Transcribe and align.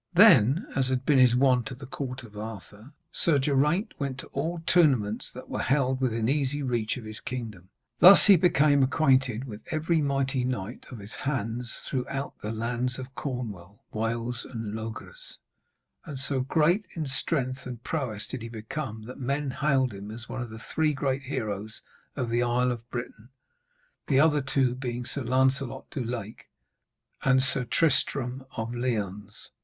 Then, 0.15 0.65
as 0.75 0.87
had 0.89 1.05
been 1.05 1.19
his 1.19 1.35
wont 1.35 1.71
at 1.71 1.77
the 1.77 1.85
court 1.85 2.23
of 2.23 2.35
Arthur, 2.35 2.91
Sir 3.11 3.37
Geraint 3.37 3.93
went 3.99 4.17
to 4.17 4.27
all 4.33 4.59
tournaments 4.65 5.31
that 5.31 5.47
were 5.47 5.61
held 5.61 6.01
within 6.01 6.27
easy 6.27 6.63
reach 6.63 6.97
of 6.97 7.03
his 7.05 7.19
kingdom. 7.19 7.69
Thus 7.99 8.25
he 8.25 8.35
became 8.35 8.81
acquainted 8.81 9.43
with 9.43 9.61
every 9.69 10.01
mighty 10.01 10.43
knight 10.43 10.87
of 10.89 10.97
his 10.97 11.13
hands 11.13 11.83
throughout 11.87 12.33
the 12.41 12.51
lands 12.51 12.97
of 12.97 13.13
Cornwall, 13.13 13.85
Wales 13.93 14.43
and 14.51 14.73
Logres; 14.73 15.37
and 16.03 16.17
so 16.17 16.39
great 16.41 16.87
in 16.95 17.05
strength 17.05 17.67
and 17.67 17.83
prowess 17.83 18.25
did 18.27 18.41
he 18.41 18.49
become 18.49 19.03
that 19.03 19.19
men 19.19 19.51
hailed 19.51 19.93
him 19.93 20.09
as 20.09 20.27
one 20.27 20.41
of 20.41 20.49
the 20.49 20.57
Three 20.73 20.93
Great 20.95 21.21
Heroes 21.21 21.83
of 22.15 22.31
the 22.31 22.41
Isle 22.41 22.71
of 22.71 22.89
Britain; 22.89 23.29
the 24.07 24.19
other 24.19 24.41
two 24.41 24.73
being 24.73 25.05
Sir 25.05 25.21
Lancelot 25.21 25.91
du 25.91 26.03
Lake 26.03 26.47
and 27.23 27.39
Sir 27.43 27.65
Tristram 27.65 28.43
of 28.57 28.73
Lyones. 28.73 29.51